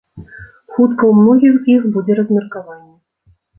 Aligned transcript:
Хутка 0.73 1.03
ў 1.09 1.13
многіх 1.19 1.53
з 1.61 1.73
іх 1.75 1.81
будзе 1.99 2.17
размеркаванне. 2.23 2.95